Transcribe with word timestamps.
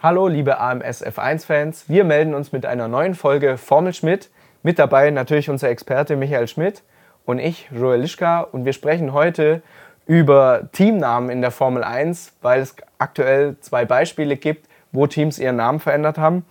Hallo, 0.00 0.28
liebe 0.28 0.60
AMS 0.60 1.04
F1-Fans. 1.04 1.88
Wir 1.88 2.04
melden 2.04 2.32
uns 2.32 2.52
mit 2.52 2.64
einer 2.64 2.86
neuen 2.86 3.16
Folge 3.16 3.58
Formel 3.58 3.92
Schmidt. 3.92 4.30
Mit 4.62 4.78
dabei 4.78 5.10
natürlich 5.10 5.50
unser 5.50 5.70
Experte 5.70 6.14
Michael 6.14 6.46
Schmidt 6.46 6.84
und 7.24 7.40
ich, 7.40 7.68
Joel 7.72 8.02
Lischka. 8.02 8.42
Und 8.42 8.64
wir 8.64 8.74
sprechen 8.74 9.12
heute 9.12 9.60
über 10.06 10.68
Teamnamen 10.70 11.30
in 11.30 11.40
der 11.40 11.50
Formel 11.50 11.82
1, 11.82 12.34
weil 12.42 12.60
es 12.60 12.76
aktuell 12.98 13.56
zwei 13.58 13.84
Beispiele 13.86 14.36
gibt, 14.36 14.68
wo 14.92 15.08
Teams 15.08 15.40
ihren 15.40 15.56
Namen 15.56 15.80
verändert 15.80 16.16
haben. 16.16 16.44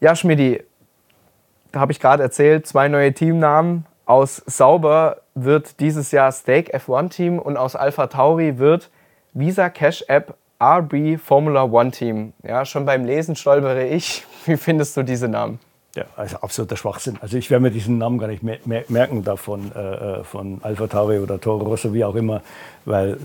Ja, 0.00 0.14
Schmidti, 0.14 0.62
da 1.72 1.80
habe 1.80 1.92
ich 1.92 2.00
gerade 2.00 2.22
erzählt, 2.22 2.66
zwei 2.66 2.88
neue 2.88 3.14
Teamnamen. 3.14 3.86
Aus 4.04 4.42
Sauber 4.44 5.22
wird 5.34 5.80
dieses 5.80 6.12
Jahr 6.12 6.30
Stake 6.32 6.76
F1 6.76 7.08
Team 7.08 7.38
und 7.38 7.56
aus 7.56 7.76
Alpha 7.76 8.08
Tauri 8.08 8.58
wird 8.58 8.90
Visa 9.32 9.70
Cash 9.70 10.04
App 10.08 10.34
RB 10.60 11.18
Formula 11.18 11.64
One 11.64 11.90
Team. 11.90 12.32
Ja, 12.42 12.64
schon 12.64 12.86
beim 12.86 13.04
Lesen 13.04 13.36
stolpere 13.36 13.86
ich. 13.86 14.24
Wie 14.46 14.56
findest 14.56 14.96
du 14.96 15.02
diese 15.02 15.28
Namen? 15.28 15.58
Ja, 15.94 16.04
also 16.16 16.36
absoluter 16.38 16.76
Schwachsinn. 16.76 17.18
Also 17.20 17.38
ich 17.38 17.50
werde 17.50 17.62
mir 17.62 17.70
diesen 17.70 17.98
Namen 17.98 18.18
gar 18.18 18.26
nicht 18.26 18.42
mer 18.42 18.58
mer 18.66 18.84
merken 18.88 19.24
davon, 19.24 19.72
äh, 19.74 19.80
äh, 19.80 20.24
von 20.24 20.60
Alpha 20.62 20.86
Tauri 20.86 21.18
oder 21.18 21.40
Toro 21.40 21.64
Rosso, 21.64 21.94
wie 21.94 22.04
auch 22.04 22.14
immer, 22.14 22.42
weil 22.84 23.18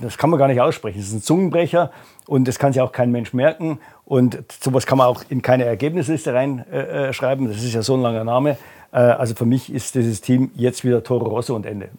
das 0.00 0.18
kann 0.18 0.30
man 0.30 0.38
gar 0.38 0.48
nicht 0.48 0.60
aussprechen. 0.60 0.98
Es 0.98 1.08
ist 1.08 1.14
ein 1.14 1.22
Zungenbrecher 1.22 1.90
und 2.26 2.48
das 2.48 2.58
kann 2.58 2.72
sich 2.72 2.80
auch 2.80 2.92
kein 2.92 3.12
Mensch 3.12 3.32
merken. 3.32 3.78
Und 4.04 4.38
sowas 4.60 4.86
kann 4.86 4.98
man 4.98 5.06
auch 5.06 5.24
in 5.28 5.42
keine 5.42 5.64
Ergebnisliste 5.64 6.32
reinschreiben. 6.32 7.46
Äh, 7.46 7.50
äh 7.50 7.54
das 7.54 7.62
ist 7.62 7.74
ja 7.74 7.82
so 7.82 7.94
ein 7.94 8.02
langer 8.02 8.24
Name. 8.24 8.56
Äh, 8.92 8.98
also 8.98 9.34
für 9.34 9.46
mich 9.46 9.72
ist 9.72 9.94
dieses 9.94 10.20
Team 10.20 10.50
jetzt 10.54 10.84
wieder 10.84 11.02
Toro 11.02 11.26
Rosso 11.28 11.54
und 11.54 11.66
Ende. 11.66 11.90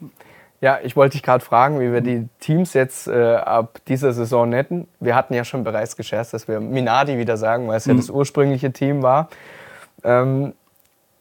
Ja, 0.60 0.80
ich 0.84 0.96
wollte 0.96 1.14
dich 1.14 1.24
gerade 1.24 1.44
fragen, 1.44 1.80
wie 1.80 1.92
wir 1.94 2.02
die 2.02 2.28
Teams 2.40 2.74
jetzt 2.74 3.08
äh, 3.08 3.36
ab 3.36 3.80
dieser 3.88 4.12
Saison 4.14 4.50
netten. 4.50 4.88
Wir 5.00 5.16
hatten 5.16 5.36
ja 5.36 5.44
schon 5.44 5.64
bereits 5.64 5.96
gescherzt, 5.96 6.34
dass 6.34 6.48
wir 6.48 6.60
Minardi 6.60 7.18
wieder 7.20 7.38
sagen, 7.38 7.68
weil 7.68 7.78
es 7.78 7.86
mhm. 7.86 7.94
ja 7.94 7.98
das 7.98 8.10
ursprüngliche 8.10 8.72
Team 8.72 9.04
war. 9.04 9.30
Ähm, 10.04 10.54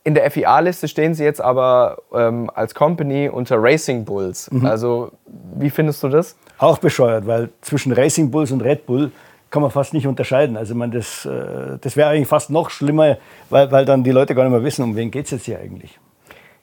in 0.05 0.15
der 0.15 0.31
FIA-Liste 0.31 0.89
stehen 0.89 1.15
sie 1.15 1.25
jetzt 1.25 1.41
aber 1.41 1.99
ähm, 2.15 2.49
als 2.55 2.75
Company 2.75 3.29
unter 3.29 3.57
Racing 3.61 4.05
Bulls. 4.05 4.51
Mhm. 4.51 4.65
Also, 4.65 5.11
wie 5.57 5.69
findest 5.69 6.03
du 6.03 6.09
das? 6.09 6.37
Auch 6.59 6.79
bescheuert, 6.79 7.27
weil 7.27 7.51
zwischen 7.61 7.93
Racing 7.93 8.31
Bulls 8.31 8.53
und 8.53 8.63
Red 8.63 8.87
Bull 8.87 9.11
kann 9.51 9.63
man 9.63 9.71
fast 9.71 9.93
nicht 9.93 10.07
unterscheiden. 10.07 10.57
Also 10.57 10.75
man, 10.75 10.91
das, 10.91 11.27
äh, 11.27 11.79
das 11.81 11.97
wäre 11.97 12.11
eigentlich 12.11 12.29
fast 12.29 12.51
noch 12.51 12.71
schlimmer, 12.71 13.19
weil, 13.51 13.71
weil 13.71 13.85
dann 13.85 14.05
die 14.05 14.13
Leute 14.13 14.35
gar 14.35 14.45
nicht 14.45 14.53
mehr 14.53 14.65
wissen, 14.65 14.83
um 14.83 14.97
wen 14.97 15.11
geht 15.11 15.27
es 15.27 15.33
jetzt 15.33 15.45
hier 15.45 15.59
eigentlich. 15.59 15.99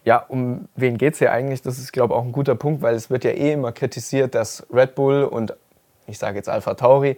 Ja, 0.05 0.17
um 0.27 0.67
wen 0.75 0.97
geht 0.97 1.13
es 1.13 1.19
hier 1.19 1.31
eigentlich? 1.31 1.61
Das 1.61 1.77
ist, 1.77 1.93
glaube 1.93 2.13
ich, 2.13 2.19
auch 2.19 2.25
ein 2.25 2.33
guter 2.33 2.55
Punkt, 2.55 2.81
weil 2.81 2.95
es 2.95 3.09
wird 3.09 3.23
ja 3.23 3.31
eh 3.31 3.53
immer 3.53 3.71
kritisiert, 3.71 4.35
dass 4.35 4.65
Red 4.71 4.95
Bull 4.95 5.23
und 5.23 5.53
ich 6.07 6.19
sage 6.19 6.37
jetzt 6.37 6.49
Alpha 6.49 6.73
Tauri 6.73 7.17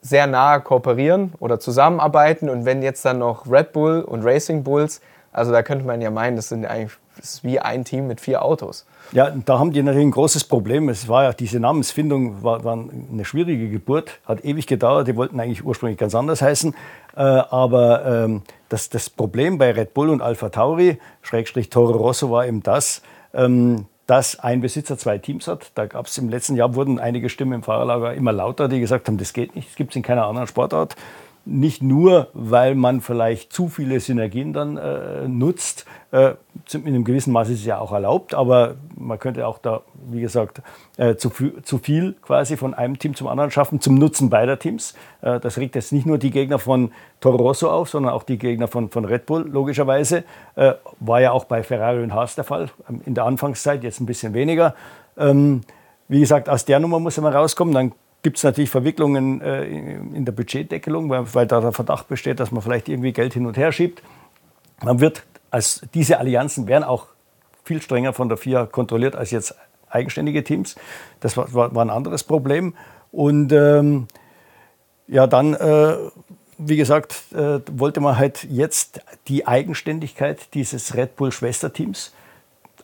sehr 0.00 0.26
nahe 0.26 0.60
kooperieren 0.60 1.32
oder 1.40 1.58
zusammenarbeiten. 1.58 2.48
Und 2.48 2.64
wenn 2.64 2.82
jetzt 2.82 3.04
dann 3.04 3.18
noch 3.18 3.50
Red 3.50 3.72
Bull 3.72 4.02
und 4.02 4.24
Racing 4.24 4.62
Bulls, 4.62 5.00
also 5.32 5.52
da 5.52 5.62
könnte 5.62 5.84
man 5.84 6.00
ja 6.00 6.10
meinen, 6.10 6.36
das 6.36 6.48
sind 6.48 6.64
eigentlich 6.66 6.92
das 7.20 7.34
ist 7.34 7.44
wie 7.44 7.60
ein 7.60 7.84
Team 7.84 8.06
mit 8.06 8.20
vier 8.20 8.42
Autos. 8.42 8.86
Ja, 9.12 9.30
da 9.30 9.58
haben 9.58 9.72
die 9.72 9.82
natürlich 9.82 10.06
ein 10.06 10.12
großes 10.12 10.44
Problem. 10.44 10.88
Es 10.88 11.06
war 11.06 11.24
ja 11.24 11.32
diese 11.34 11.60
Namensfindung 11.60 12.42
war, 12.42 12.64
war 12.64 12.72
eine 12.72 13.24
schwierige 13.26 13.68
Geburt, 13.68 14.20
hat 14.24 14.42
ewig 14.44 14.66
gedauert. 14.66 15.06
Die 15.06 15.16
wollten 15.16 15.38
eigentlich 15.38 15.64
ursprünglich 15.64 15.98
ganz 15.98 16.14
anders 16.14 16.40
heißen. 16.40 16.74
Äh, 17.16 17.20
aber 17.20 18.06
ähm, 18.06 18.42
das, 18.70 18.88
das 18.88 19.10
Problem 19.10 19.58
bei 19.58 19.70
Red 19.72 19.92
Bull 19.92 20.08
und 20.08 20.22
Alpha 20.22 20.48
Tauri, 20.48 20.98
Schrägstrich 21.20 21.68
Toro 21.68 21.92
Rosso, 21.92 22.30
war 22.30 22.46
eben 22.46 22.62
das, 22.62 23.02
ähm, 23.34 23.86
dass 24.06 24.40
ein 24.40 24.62
Besitzer 24.62 24.96
zwei 24.96 25.18
Teams 25.18 25.46
hat. 25.46 25.72
Da 25.74 25.86
gab 25.86 26.06
es 26.06 26.16
im 26.16 26.30
letzten 26.30 26.56
Jahr 26.56 26.74
wurden 26.74 26.98
einige 26.98 27.28
Stimmen 27.28 27.52
im 27.52 27.62
Fahrerlager 27.62 28.14
immer 28.14 28.32
lauter, 28.32 28.68
die 28.68 28.80
gesagt 28.80 29.08
haben, 29.08 29.18
das 29.18 29.34
geht 29.34 29.54
nicht, 29.56 29.68
das 29.68 29.76
gibt 29.76 29.90
es 29.90 29.96
in 29.96 30.02
keiner 30.02 30.26
anderen 30.26 30.48
Sportart 30.48 30.96
nicht 31.44 31.82
nur, 31.82 32.28
weil 32.32 32.74
man 32.74 33.00
vielleicht 33.00 33.52
zu 33.52 33.68
viele 33.68 33.98
Synergien 34.00 34.52
dann 34.52 34.76
äh, 34.76 35.26
nutzt. 35.26 35.86
Äh, 36.12 36.34
in 36.72 36.86
einem 36.86 37.04
gewissen 37.04 37.32
Maße 37.32 37.52
ist 37.52 37.60
es 37.60 37.66
ja 37.66 37.78
auch 37.78 37.92
erlaubt, 37.92 38.34
aber 38.34 38.76
man 38.96 39.18
könnte 39.18 39.46
auch 39.46 39.58
da, 39.58 39.82
wie 40.10 40.20
gesagt, 40.20 40.60
äh, 40.96 41.16
zu, 41.16 41.30
zu, 41.62 41.78
viel 41.78 42.14
quasi 42.20 42.56
von 42.56 42.74
einem 42.74 42.98
Team 42.98 43.14
zum 43.14 43.26
anderen 43.28 43.50
schaffen, 43.50 43.80
zum 43.80 43.94
Nutzen 43.94 44.28
beider 44.28 44.58
Teams. 44.58 44.94
Äh, 45.22 45.40
das 45.40 45.56
regt 45.58 45.74
jetzt 45.74 45.92
nicht 45.92 46.06
nur 46.06 46.18
die 46.18 46.30
Gegner 46.30 46.58
von 46.58 46.92
Toro 47.20 47.36
Rosso 47.36 47.70
auf, 47.70 47.88
sondern 47.88 48.12
auch 48.12 48.22
die 48.22 48.38
Gegner 48.38 48.68
von, 48.68 48.90
von 48.90 49.04
Red 49.04 49.26
Bull, 49.26 49.48
logischerweise. 49.48 50.24
Äh, 50.56 50.74
war 50.98 51.20
ja 51.20 51.32
auch 51.32 51.44
bei 51.44 51.62
Ferrari 51.62 52.02
und 52.02 52.12
Haas 52.12 52.34
der 52.34 52.44
Fall, 52.44 52.70
ähm, 52.88 53.00
in 53.06 53.14
der 53.14 53.24
Anfangszeit, 53.24 53.82
jetzt 53.82 54.00
ein 54.00 54.06
bisschen 54.06 54.34
weniger. 54.34 54.74
Ähm, 55.16 55.62
wie 56.08 56.20
gesagt, 56.20 56.48
aus 56.48 56.64
der 56.64 56.80
Nummer 56.80 56.98
muss 56.98 57.16
man 57.18 57.32
rauskommen. 57.32 57.72
Dann 57.72 57.92
gibt 58.22 58.36
es 58.36 58.44
natürlich 58.44 58.70
Verwicklungen 58.70 59.40
äh, 59.40 59.64
in 59.64 60.24
der 60.24 60.32
Budgetdeckelung, 60.32 61.08
weil, 61.08 61.34
weil, 61.34 61.46
da 61.46 61.60
der 61.60 61.72
Verdacht 61.72 62.08
besteht, 62.08 62.40
dass 62.40 62.50
man 62.50 62.62
vielleicht 62.62 62.88
irgendwie 62.88 63.12
Geld 63.12 63.34
hin 63.34 63.46
und 63.46 63.56
her 63.56 63.72
schiebt. 63.72 64.02
Man 64.82 65.00
wird 65.00 65.24
als 65.50 65.82
diese 65.94 66.18
Allianzen 66.18 66.66
werden 66.66 66.84
auch 66.84 67.06
viel 67.64 67.82
strenger 67.82 68.12
von 68.12 68.28
der 68.28 68.38
FIA 68.38 68.66
kontrolliert 68.66 69.16
als 69.16 69.30
jetzt 69.30 69.54
eigenständige 69.88 70.44
Teams. 70.44 70.76
Das 71.20 71.36
war, 71.36 71.52
war, 71.52 71.74
war 71.74 71.84
ein 71.84 71.90
anderes 71.90 72.24
Problem. 72.24 72.74
Und 73.10 73.52
ähm, 73.52 74.06
ja, 75.08 75.26
dann, 75.26 75.54
äh, 75.54 75.96
wie 76.58 76.76
gesagt, 76.76 77.32
äh, 77.32 77.60
wollte 77.72 78.00
man 78.00 78.16
halt 78.16 78.44
jetzt 78.44 79.00
die 79.28 79.46
Eigenständigkeit 79.46 80.54
dieses 80.54 80.94
Red 80.94 81.16
Bull 81.16 81.32
Schwesterteams 81.32 82.14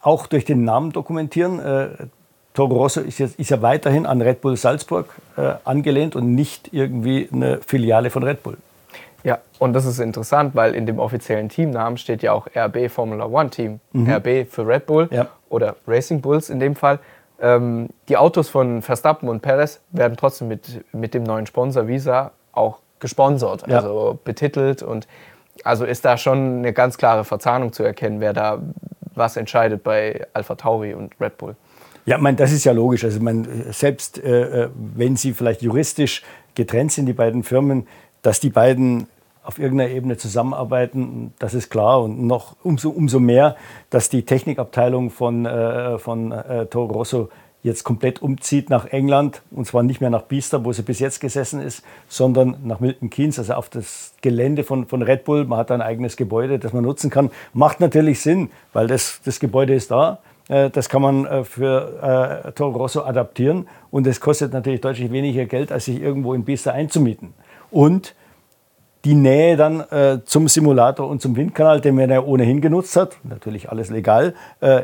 auch 0.00 0.26
durch 0.26 0.44
den 0.44 0.64
Namen 0.64 0.92
dokumentieren. 0.92 2.10
Toro 2.56 2.74
Rosso 2.74 3.00
ist, 3.00 3.18
jetzt, 3.18 3.38
ist 3.38 3.50
ja 3.50 3.62
weiterhin 3.62 4.06
an 4.06 4.22
Red 4.22 4.40
Bull 4.40 4.56
Salzburg 4.56 5.06
äh, 5.36 5.54
angelehnt 5.64 6.16
und 6.16 6.34
nicht 6.34 6.72
irgendwie 6.72 7.28
eine 7.32 7.60
Filiale 7.64 8.10
von 8.10 8.22
Red 8.22 8.42
Bull. 8.42 8.56
Ja, 9.22 9.38
und 9.58 9.72
das 9.72 9.84
ist 9.84 9.98
interessant, 9.98 10.54
weil 10.54 10.74
in 10.74 10.86
dem 10.86 10.98
offiziellen 10.98 11.48
Teamnamen 11.48 11.98
steht 11.98 12.22
ja 12.22 12.32
auch 12.32 12.46
RB 12.56 12.90
Formula 12.90 13.26
One 13.26 13.50
Team. 13.50 13.80
Mhm. 13.92 14.10
RB 14.10 14.48
für 14.48 14.66
Red 14.66 14.86
Bull 14.86 15.08
ja. 15.10 15.26
oder 15.48 15.76
Racing 15.86 16.20
Bulls 16.20 16.48
in 16.48 16.58
dem 16.58 16.74
Fall. 16.74 16.98
Ähm, 17.40 17.88
die 18.08 18.16
Autos 18.16 18.48
von 18.48 18.80
Verstappen 18.82 19.28
und 19.28 19.42
Perez 19.42 19.80
werden 19.90 20.16
trotzdem 20.16 20.48
mit, 20.48 20.84
mit 20.92 21.12
dem 21.12 21.24
neuen 21.24 21.46
Sponsor 21.46 21.86
Visa 21.86 22.30
auch 22.52 22.78
gesponsert, 23.00 23.66
ja. 23.66 23.76
also 23.76 24.18
betitelt. 24.24 24.82
Und 24.82 25.06
also 25.64 25.84
ist 25.84 26.04
da 26.04 26.16
schon 26.16 26.58
eine 26.58 26.72
ganz 26.72 26.96
klare 26.96 27.24
Verzahnung 27.24 27.72
zu 27.72 27.82
erkennen, 27.82 28.20
wer 28.20 28.32
da 28.32 28.60
was 29.14 29.36
entscheidet 29.36 29.82
bei 29.82 30.26
Alpha 30.32 30.54
Tauri 30.54 30.94
und 30.94 31.14
Red 31.20 31.36
Bull. 31.36 31.56
Ja, 32.06 32.18
mein, 32.18 32.36
das 32.36 32.52
ist 32.52 32.64
ja 32.64 32.72
logisch. 32.72 33.04
Also 33.04 33.20
man, 33.20 33.46
selbst 33.72 34.22
äh, 34.22 34.64
äh, 34.64 34.68
wenn 34.76 35.16
sie 35.16 35.34
vielleicht 35.34 35.62
juristisch 35.62 36.22
getrennt 36.54 36.92
sind, 36.92 37.06
die 37.06 37.12
beiden 37.12 37.42
Firmen, 37.42 37.86
dass 38.22 38.38
die 38.38 38.50
beiden 38.50 39.08
auf 39.42 39.58
irgendeiner 39.58 39.90
Ebene 39.90 40.16
zusammenarbeiten, 40.16 41.32
das 41.38 41.54
ist 41.54 41.68
klar. 41.68 42.02
Und 42.02 42.24
noch 42.24 42.56
umso, 42.62 42.90
umso 42.90 43.18
mehr, 43.20 43.56
dass 43.90 44.08
die 44.08 44.24
Technikabteilung 44.24 45.10
von, 45.10 45.46
äh, 45.46 45.98
von 45.98 46.32
äh, 46.32 46.66
Toro 46.66 46.92
Rosso 46.92 47.28
jetzt 47.62 47.82
komplett 47.82 48.22
umzieht 48.22 48.70
nach 48.70 48.86
England. 48.86 49.42
Und 49.50 49.66
zwar 49.66 49.82
nicht 49.82 50.00
mehr 50.00 50.10
nach 50.10 50.22
Biester, 50.22 50.64
wo 50.64 50.72
sie 50.72 50.82
bis 50.82 51.00
jetzt 51.00 51.20
gesessen 51.20 51.60
ist, 51.60 51.84
sondern 52.08 52.56
nach 52.62 52.78
Milton 52.78 53.10
Keynes, 53.10 53.40
also 53.40 53.54
auf 53.54 53.68
das 53.68 54.14
Gelände 54.22 54.62
von, 54.62 54.86
von 54.86 55.02
Red 55.02 55.24
Bull. 55.24 55.44
Man 55.44 55.58
hat 55.58 55.72
ein 55.72 55.82
eigenes 55.82 56.16
Gebäude, 56.16 56.60
das 56.60 56.72
man 56.72 56.84
nutzen 56.84 57.10
kann. 57.10 57.30
Macht 57.52 57.80
natürlich 57.80 58.20
Sinn, 58.20 58.50
weil 58.72 58.86
das, 58.86 59.20
das 59.24 59.40
Gebäude 59.40 59.74
ist 59.74 59.90
da. 59.90 60.20
Äh, 60.48 60.70
das 60.70 60.88
kann 60.88 61.02
man 61.02 61.26
äh, 61.26 61.44
für 61.44 62.44
äh, 62.46 62.52
Toro 62.52 62.78
Rosso 62.78 63.02
adaptieren 63.02 63.68
und 63.90 64.06
es 64.06 64.20
kostet 64.20 64.52
natürlich 64.52 64.80
deutlich 64.80 65.10
weniger 65.10 65.46
Geld, 65.46 65.72
als 65.72 65.86
sich 65.86 66.00
irgendwo 66.00 66.34
in 66.34 66.44
Biester 66.44 66.72
einzumieten. 66.72 67.34
Und 67.70 68.14
die 69.04 69.14
Nähe 69.14 69.56
dann 69.56 69.80
äh, 69.90 70.18
zum 70.24 70.48
Simulator 70.48 71.08
und 71.08 71.22
zum 71.22 71.36
Windkanal, 71.36 71.80
den 71.80 71.94
man 71.94 72.10
ja 72.10 72.20
ohnehin 72.20 72.60
genutzt 72.60 72.96
hat, 72.96 73.16
natürlich 73.22 73.70
alles 73.70 73.90
legal, 73.90 74.34
äh, 74.60 74.82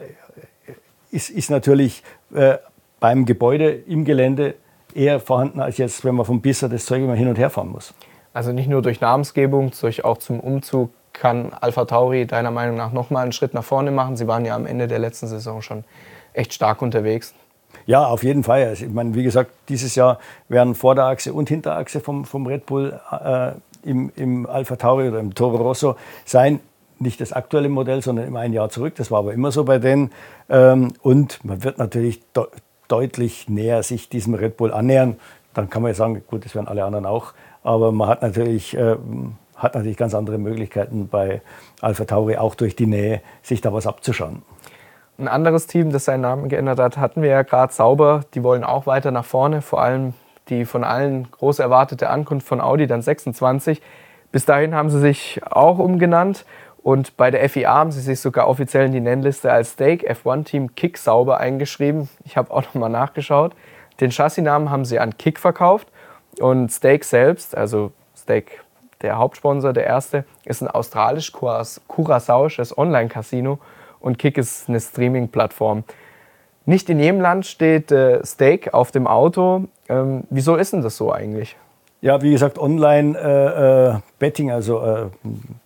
ist, 1.11 1.29
ist, 1.29 1.51
natürlich 1.51 2.03
äh, 2.33 2.59
beim 3.01 3.27
Gebäude 3.27 3.71
im 3.71 4.05
Gelände 4.05 4.55
eher 4.95 5.19
vorhanden, 5.19 5.61
als 5.61 5.77
jetzt, 5.79 6.05
wenn 6.05 6.15
man 6.15 6.25
vom 6.25 6.41
Bister 6.41 6.69
das 6.69 6.87
Zeug 6.87 7.03
immer 7.03 7.15
hin 7.15 7.29
und 7.29 7.37
her 7.37 7.51
fahren 7.51 7.71
muss. 7.71 7.95
Also 8.33 8.53
nicht 8.53 8.69
nur 8.69 8.81
durch 8.81 9.01
Namensgebung, 9.01 9.73
durch 9.81 10.05
auch 10.05 10.19
zum 10.19 10.41
Umzug 10.41 10.91
kann 11.13 11.53
Alpha 11.61 11.85
Tauri 11.85 12.27
deiner 12.27 12.51
Meinung 12.51 12.77
nach 12.77 12.93
nochmal 12.93 13.25
einen 13.25 13.33
Schritt 13.33 13.55
nach 13.55 13.65
vorne 13.65 13.91
machen? 13.91 14.17
Sie 14.17 14.27
waren 14.27 14.45
ja 14.45 14.55
am 14.55 14.67
Ende 14.67 14.89
der 14.89 14.99
letzten 14.99 15.27
Saison 15.27 15.63
schon 15.63 15.85
echt 16.33 16.55
stark 16.55 16.83
unterwegs. 16.83 17.35
Ja, 17.87 18.07
auf 18.07 18.23
jeden 18.23 18.45
Fall. 18.45 18.65
Also 18.65 18.85
ich 18.85 18.93
meine, 18.93 19.15
wie 19.15 19.23
gesagt, 19.23 19.51
dieses 19.69 19.95
Jahr 19.95 20.19
werden 20.49 20.75
Vorderachse 20.75 21.33
und 21.33 21.49
Hinterachse 21.49 22.01
vom, 22.01 22.25
vom 22.25 22.47
Red 22.47 22.67
Bull 22.67 23.01
äh, 23.11 23.53
im, 23.83 24.13
im 24.17 24.47
Alpha 24.47 24.77
Tauri 24.77 25.09
oder 25.09 25.21
im 25.21 25.35
Toro 25.35 25.57
Rosso 25.57 25.97
sein. 26.25 26.61
Nicht 26.99 27.21
das 27.21 27.33
aktuelle 27.33 27.69
Modell, 27.69 28.01
sondern 28.03 28.29
immer 28.29 28.41
ein 28.41 28.53
Jahr 28.53 28.69
zurück. 28.69 28.95
Das 28.97 29.11
war 29.11 29.19
aber 29.19 29.33
immer 29.33 29.51
so 29.51 29.65
bei 29.65 29.79
denen. 29.79 30.13
Ähm, 30.49 30.93
und 31.03 31.45
man 31.45 31.65
wird 31.65 31.79
natürlich 31.79 32.21
de 32.33 32.45
deutlich 32.89 33.49
näher 33.49 33.83
sich 33.83 34.11
diesem 34.11 34.35
Red 34.35 34.59
Bull 34.59 34.73
annähern. 34.73 35.17
Dann 35.55 35.71
kann 35.71 35.83
man 35.83 35.91
ja 35.91 35.95
sagen, 35.95 36.23
gut, 36.27 36.45
das 36.45 36.55
werden 36.55 36.69
alle 36.69 36.85
anderen 36.85 37.07
auch. 37.07 37.33
Aber 37.63 37.91
man 37.91 38.09
hat 38.09 38.23
natürlich 38.23 38.77
äh, 38.77 38.97
hat 39.63 39.75
natürlich 39.75 39.97
ganz 39.97 40.15
andere 40.15 40.39
Möglichkeiten 40.39 41.09
bei 41.09 41.41
Alpha 41.81 42.05
Tauri, 42.05 42.37
auch 42.37 42.55
durch 42.55 42.75
die 42.77 42.87
Nähe, 42.87 43.21
sich 43.43 43.61
da 43.61 43.73
was 43.73 43.87
abzuschauen. 43.87 44.43
Ein 45.19 45.29
anderes 45.29 45.67
Team, 45.67 45.93
das 45.93 46.07
seinen 46.07 46.23
Namen 46.23 46.49
geändert 46.49 46.81
hat, 46.81 46.97
hatten 46.97 47.23
wir 47.23 47.31
ja 47.31 47.43
gerade 47.43 47.73
sauber. 47.73 48.23
Die 48.35 48.43
wollen 48.43 48.65
auch 48.65 48.87
weiter 48.87 49.11
nach 49.11 49.25
vorne, 49.25 49.63
vor 49.63 49.81
allem 49.81 50.15
die 50.49 50.65
von 50.65 50.83
allen 50.83 51.31
groß 51.31 51.61
erwartete 51.61 52.11
Ankunft 52.11 52.47
von 52.47 52.61
Audi, 52.61 52.87
dann 52.87 53.03
26. 53.03 53.81
Bis 54.33 54.45
dahin 54.45 54.75
haben 54.75 54.91
sie 54.91 54.99
sich 54.99 55.41
auch 55.49 55.79
umgenannt 55.79 56.45
und 56.83 57.17
bei 57.17 57.31
der 57.31 57.49
FIA 57.49 57.73
haben 57.73 57.93
sie 57.93 58.01
sich 58.01 58.19
sogar 58.19 58.49
offiziell 58.49 58.87
in 58.87 58.93
die 58.93 59.01
Nennliste 59.01 59.53
als 59.53 59.73
Stake 59.73 60.11
F1 60.11 60.45
Team 60.45 60.75
Kick 60.75 60.99
sauber 60.99 61.39
eingeschrieben. 61.39 62.09
Ich 62.25 62.37
habe 62.37 62.51
auch 62.51 62.63
nochmal 62.63 62.91
nachgeschaut. 62.91 63.53
Den 64.01 64.11
Chassisnamen 64.11 64.71
haben 64.71 64.85
sie 64.85 64.99
an 64.99 65.17
Kick 65.17 65.39
verkauft 65.39 65.89
und 66.41 66.71
Stake 66.73 67.05
selbst, 67.05 67.57
also 67.57 67.93
Stake, 68.17 68.53
der 69.03 69.19
Hauptsponsor, 69.19 69.73
der 69.73 69.87
erste, 69.87 70.25
ist 70.45 70.63
ein 70.63 70.69
australisch-kurasauisches 70.69 72.77
Online-Casino 72.77 73.59
und 74.01 74.19
Kick 74.19 74.37
ist 74.39 74.69
eine 74.69 74.81
Streaming-Plattform. 74.81 75.85
Nicht 76.65 76.89
in 76.91 77.01
jedem 77.01 77.21
Land 77.21 77.47
steht 77.47 77.91
äh, 77.91 78.25
Stake 78.25 78.73
auf 78.73 78.93
dem 78.93 79.07
Auto. 79.07 79.65
Ähm, 79.89 80.25
wieso 80.31 80.57
ist 80.57 80.73
denn 80.73 80.83
das 80.83 80.97
so 80.97 81.13
eigentlich? 81.13 81.57
Ja, 82.01 82.23
wie 82.23 82.31
gesagt, 82.31 82.59
Online-Betting, 82.59 84.49
äh, 84.49 84.53
äh 84.53 84.55
also 84.55 84.81
äh, 84.81 85.11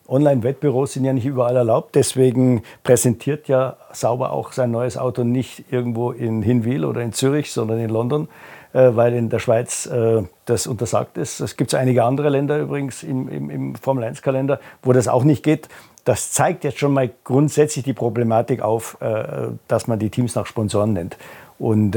Online-Wettbüros 0.08 0.92
sind 0.92 1.04
ja 1.04 1.12
nicht 1.12 1.26
überall 1.26 1.56
erlaubt. 1.56 1.94
Deswegen 1.94 2.62
präsentiert 2.82 3.48
ja 3.48 3.76
Sauber 3.92 4.32
auch 4.32 4.52
sein 4.52 4.70
neues 4.70 4.96
Auto 4.96 5.24
nicht 5.24 5.64
irgendwo 5.70 6.12
in 6.12 6.42
Hinwil 6.42 6.84
oder 6.84 7.02
in 7.02 7.12
Zürich, 7.12 7.52
sondern 7.52 7.78
in 7.78 7.90
London, 7.90 8.28
äh, 8.72 8.90
weil 8.94 9.14
in 9.14 9.28
der 9.28 9.38
Schweiz 9.38 9.86
äh, 9.86 10.22
das 10.44 10.66
untersagt 10.66 11.18
ist. 11.18 11.40
Es 11.40 11.56
gibt 11.56 11.74
einige 11.74 12.04
andere 12.04 12.28
Länder 12.28 12.58
übrigens 12.58 13.02
im, 13.02 13.28
im, 13.28 13.50
im 13.50 13.74
Formel-1-Kalender, 13.74 14.60
wo 14.82 14.92
das 14.92 15.08
auch 15.08 15.24
nicht 15.24 15.42
geht. 15.42 15.68
Das 16.04 16.30
zeigt 16.30 16.62
jetzt 16.62 16.78
schon 16.78 16.92
mal 16.92 17.10
grundsätzlich 17.24 17.84
die 17.84 17.92
Problematik 17.92 18.62
auf, 18.62 18.96
äh, 19.00 19.48
dass 19.66 19.88
man 19.88 19.98
die 19.98 20.10
Teams 20.10 20.34
nach 20.34 20.46
Sponsoren 20.46 20.92
nennt. 20.92 21.16
Und 21.58 21.96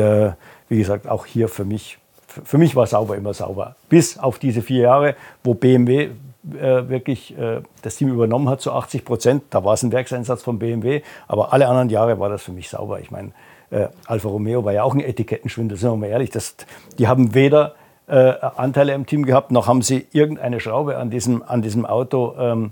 wie 0.69 0.77
gesagt, 0.77 1.09
auch 1.09 1.25
hier 1.25 1.49
für 1.49 1.65
mich 1.65 1.97
für 2.45 2.57
mich 2.57 2.75
war 2.75 2.85
sauber 2.85 3.17
immer 3.17 3.33
sauber. 3.33 3.75
Bis 3.89 4.17
auf 4.17 4.39
diese 4.39 4.61
vier 4.61 4.83
Jahre, 4.83 5.15
wo 5.43 5.53
BMW 5.53 6.11
äh, 6.43 6.87
wirklich 6.89 7.37
äh, 7.37 7.61
das 7.81 7.95
Team 7.97 8.09
übernommen 8.09 8.49
hat 8.49 8.61
zu 8.61 8.71
80 8.71 9.05
Prozent. 9.05 9.43
Da 9.49 9.63
war 9.63 9.73
es 9.73 9.83
ein 9.83 9.91
Werkseinsatz 9.91 10.43
von 10.43 10.59
BMW, 10.59 11.01
aber 11.27 11.53
alle 11.53 11.67
anderen 11.67 11.89
Jahre 11.89 12.19
war 12.19 12.29
das 12.29 12.43
für 12.43 12.51
mich 12.51 12.69
sauber. 12.69 12.99
Ich 12.99 13.11
meine, 13.11 13.31
äh, 13.71 13.87
Alfa 14.05 14.29
Romeo 14.29 14.63
war 14.63 14.73
ja 14.73 14.83
auch 14.83 14.93
ein 14.93 15.01
Etikettenschwindel, 15.01 15.77
sind 15.77 15.89
wir 15.89 15.97
mal 15.97 16.07
ehrlich. 16.07 16.29
Das, 16.29 16.55
die 16.97 17.07
haben 17.07 17.33
weder 17.33 17.75
äh, 18.07 18.33
Anteile 18.55 18.93
im 18.93 19.05
Team 19.05 19.25
gehabt, 19.25 19.51
noch 19.51 19.67
haben 19.67 19.81
sie 19.81 20.07
irgendeine 20.11 20.59
Schraube 20.59 20.97
an 20.97 21.09
diesem, 21.09 21.43
an 21.43 21.61
diesem 21.61 21.85
Auto 21.85 22.35
ähm, 22.39 22.71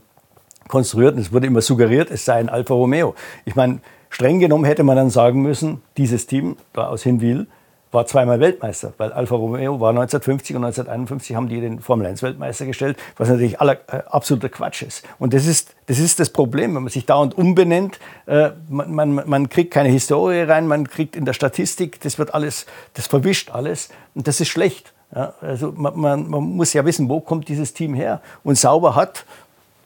konstruiert. 0.67 1.15
Und 1.15 1.21
es 1.21 1.33
wurde 1.33 1.47
immer 1.47 1.61
suggeriert, 1.61 2.09
es 2.09 2.25
sei 2.25 2.35
ein 2.35 2.49
Alfa 2.49 2.73
Romeo. 2.73 3.15
Ich 3.45 3.55
meine, 3.55 3.79
streng 4.09 4.39
genommen 4.39 4.65
hätte 4.65 4.83
man 4.83 4.95
dann 4.95 5.09
sagen 5.09 5.41
müssen, 5.41 5.81
dieses 5.97 6.25
Team 6.25 6.57
da 6.73 6.87
aus 6.87 7.03
Hinwil 7.03 7.47
war 7.91 8.05
zweimal 8.05 8.39
Weltmeister, 8.39 8.93
weil 8.97 9.13
Alfa 9.13 9.35
Romeo 9.35 9.79
war 9.79 9.89
1950 9.89 10.55
und 10.55 10.65
1951 10.65 11.35
haben 11.35 11.47
die 11.47 11.61
den 11.61 11.79
Formel 11.79 12.07
1 12.07 12.21
Weltmeister 12.21 12.65
gestellt, 12.65 12.97
was 13.17 13.29
natürlich 13.29 13.61
aller, 13.61 13.77
äh, 13.87 14.03
absoluter 14.07 14.49
Quatsch 14.49 14.81
ist. 14.81 15.05
Und 15.19 15.33
das 15.33 15.45
ist, 15.45 15.75
das 15.87 15.99
ist 15.99 16.19
das 16.19 16.29
Problem, 16.29 16.75
wenn 16.75 16.83
man 16.83 16.91
sich 16.91 17.05
dauernd 17.05 17.37
umbenennt, 17.37 17.99
äh, 18.25 18.51
man, 18.69 18.91
man, 18.93 19.13
man 19.25 19.49
kriegt 19.49 19.71
keine 19.71 19.89
Historie 19.89 20.41
rein, 20.41 20.67
man 20.67 20.87
kriegt 20.87 21.15
in 21.15 21.25
der 21.25 21.33
Statistik, 21.33 22.01
das 22.01 22.19
wird 22.19 22.33
alles, 22.33 22.65
das 22.93 23.07
verwischt 23.07 23.51
alles 23.51 23.89
und 24.15 24.27
das 24.27 24.41
ist 24.41 24.49
schlecht. 24.49 24.93
Ja, 25.15 25.33
also 25.39 25.71
man, 25.71 25.97
man, 25.97 26.29
man 26.29 26.43
muss 26.43 26.73
ja 26.73 26.83
wissen, 26.83 27.07
wo 27.07 27.21
kommt 27.21 27.47
dieses 27.47 27.73
Team 27.73 27.93
her. 27.93 28.21
Und 28.43 28.57
Sauber 28.57 28.95
hat 28.95 29.25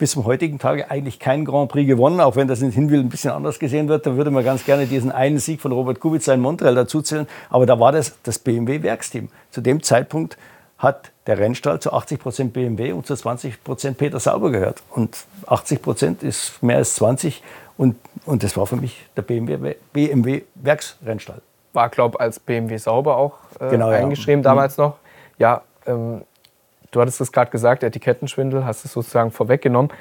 bis 0.01 0.13
zum 0.13 0.25
heutigen 0.25 0.57
Tage 0.57 0.89
eigentlich 0.89 1.19
kein 1.19 1.45
Grand 1.45 1.71
Prix 1.71 1.87
gewonnen, 1.87 2.21
auch 2.21 2.35
wenn 2.35 2.47
das 2.47 2.63
in 2.63 2.71
Hinwil 2.71 3.01
ein 3.01 3.09
bisschen 3.09 3.29
anders 3.29 3.59
gesehen 3.59 3.87
wird. 3.87 4.07
Da 4.07 4.15
würde 4.15 4.31
man 4.31 4.43
ganz 4.43 4.65
gerne 4.65 4.87
diesen 4.87 5.11
einen 5.11 5.37
Sieg 5.37 5.61
von 5.61 5.71
Robert 5.71 5.99
Kubica 5.99 6.33
in 6.33 6.39
Montreal 6.39 6.73
dazuzählen. 6.73 7.27
Aber 7.51 7.67
da 7.67 7.79
war 7.79 7.91
das 7.91 8.17
das 8.23 8.39
BMW-Werksteam. 8.39 9.29
Zu 9.51 9.61
dem 9.61 9.83
Zeitpunkt 9.83 10.39
hat 10.79 11.11
der 11.27 11.37
Rennstall 11.37 11.79
zu 11.79 11.93
80 11.93 12.19
Prozent 12.19 12.51
BMW 12.51 12.93
und 12.93 13.05
zu 13.05 13.15
20 13.15 13.63
Prozent 13.63 13.99
Peter 13.99 14.19
Sauber 14.19 14.49
gehört. 14.49 14.81
Und 14.89 15.15
80 15.45 15.83
Prozent 15.83 16.23
ist 16.23 16.63
mehr 16.63 16.77
als 16.77 16.95
20. 16.95 17.43
Und, 17.77 17.95
und 18.25 18.41
das 18.41 18.57
war 18.57 18.65
für 18.65 18.77
mich 18.77 19.05
der 19.15 19.21
BMW, 19.21 19.75
BMW. 19.93 20.41
War, 21.73 21.89
glaube 21.89 22.15
ich, 22.15 22.21
als 22.21 22.39
BMW 22.39 22.75
Sauber 22.77 23.17
auch 23.17 23.33
äh, 23.59 23.69
genau, 23.69 23.89
eingeschrieben 23.89 24.41
ja. 24.41 24.49
damals 24.49 24.77
noch. 24.77 24.97
Ja, 25.37 25.61
ähm, 25.85 26.23
Du 26.91 27.01
hattest 27.01 27.21
es 27.21 27.31
gerade 27.31 27.51
gesagt, 27.51 27.83
Etikettenschwindel, 27.83 28.65
hast 28.65 28.85
es 28.85 28.93
sozusagen 28.93 29.31
vorweggenommen. 29.31 29.91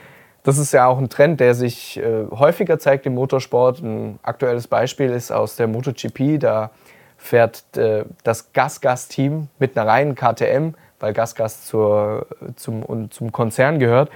Das 0.43 0.59
ist 0.59 0.73
ja 0.73 0.87
auch 0.87 0.99
ein 0.99 1.09
Trend, 1.09 1.39
der 1.39 1.55
sich 1.55 1.99
äh, 1.99 2.27
häufiger 2.31 2.79
zeigt 2.79 3.07
im 3.07 3.15
Motorsport. 3.15 3.81
Ein 3.81 4.19
aktuelles 4.23 4.67
Beispiel 4.67 5.11
ist 5.11 5.31
aus 5.31 5.57
der 5.57 5.69
MotoGP. 5.69 6.41
Da 6.41 6.71
fährt 7.17 7.77
äh, 7.77 8.05
das 8.25 8.53
Gasgas-Team 8.53 9.49
mit 9.59 9.77
einer 9.77 9.89
reinen 9.89 10.15
KTM, 10.15 10.75
weil 10.99 11.13
Gasgas 11.13 11.67
zum, 11.67 13.11
zum 13.11 13.33
Konzern 13.33 13.79
gehört. 13.79 14.11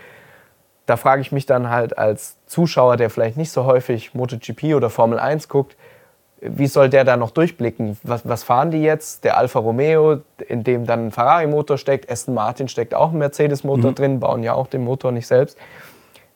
Da 0.87 0.97
frage 0.97 1.23
ich 1.23 1.33
mich 1.33 1.47
dann 1.47 1.71
halt 1.71 1.97
als 1.97 2.37
Zuschauer, 2.47 2.97
der 2.97 3.09
vielleicht 3.09 3.37
nicht 3.37 3.51
so 3.51 3.65
häufig 3.65 4.15
MotoGP 4.15 4.75
oder 4.75 4.91
Formel 4.91 5.19
1 5.19 5.49
guckt, 5.49 5.77
wie 6.47 6.67
soll 6.67 6.91
der 6.91 7.05
da 7.05 7.17
noch 7.17 7.31
durchblicken? 7.31 7.97
Was, 8.03 8.29
was, 8.29 8.43
fahren 8.43 8.71
die 8.71 8.83
jetzt? 8.83 9.25
Der 9.25 9.39
Alfa 9.39 9.59
Romeo, 9.59 10.21
in 10.47 10.63
dem 10.63 10.87
dann 10.87 11.07
ein 11.07 11.11
Ferrari-Motor 11.11 11.79
steckt, 11.79 12.11
Aston 12.11 12.35
Martin 12.35 12.69
steckt 12.69 12.95
auch 12.95 13.13
ein 13.13 13.19
Mercedes-Motor 13.19 13.93
mhm. 13.93 13.95
drin, 13.95 14.21
bauen 14.21 14.43
ja 14.43 14.53
auch 14.53 14.67
den 14.67 14.85
Motor 14.85 15.11
nicht 15.13 15.27
selbst. 15.27 15.57